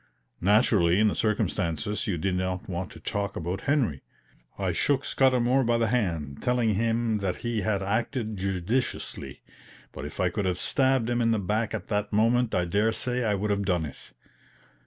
Naturally 0.41 0.99
in 0.99 1.09
the 1.09 1.15
circumstances 1.15 2.07
you 2.07 2.17
did 2.17 2.33
not 2.33 2.67
want 2.67 2.91
to 2.91 2.99
talk 2.99 3.35
about 3.35 3.61
Henry." 3.69 4.01
I 4.57 4.71
shook 4.71 5.03
Scudamour 5.05 5.63
by 5.63 5.77
the 5.77 5.89
hand, 5.89 6.41
telling 6.41 6.73
him 6.73 7.19
that 7.19 7.35
he 7.45 7.61
had 7.61 7.83
acted 7.83 8.35
judiciously; 8.37 9.43
but 9.91 10.03
if 10.03 10.19
I 10.19 10.29
could 10.29 10.45
have 10.45 10.57
stabbed 10.57 11.07
him 11.07 11.21
in 11.21 11.29
the 11.29 11.37
back 11.37 11.75
at 11.75 11.87
that 11.89 12.11
moment 12.11 12.55
I 12.55 12.65
dare 12.65 12.91
say 12.91 13.23
I 13.23 13.35
would 13.35 13.51
have 13.51 13.61
done 13.63 13.85
it. 13.85 13.97